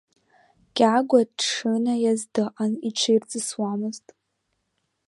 Кьагәа 0.75 1.19
дшынаиаз 1.37 2.21
дыҟан, 2.33 2.73
иҽирҵысуамызт. 2.87 4.05